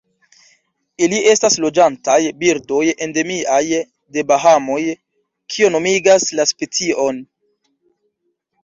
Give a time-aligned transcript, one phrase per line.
[1.07, 3.61] Ili estas loĝantaj birdoj endemiaj
[4.17, 4.81] de Bahamoj,
[5.53, 7.23] kio nomigas la specion.